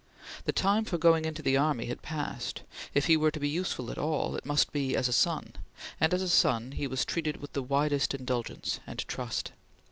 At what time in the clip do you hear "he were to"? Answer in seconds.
3.05-3.39